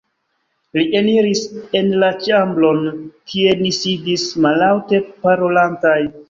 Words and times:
Li 0.77 0.85
eniris 1.01 1.43
en 1.79 1.91
la 2.03 2.09
ĉambron, 2.27 2.81
kie 3.33 3.53
ni 3.61 3.71
sidis 3.81 4.25
mallaŭte 4.47 5.03
parolantaj. 5.29 5.97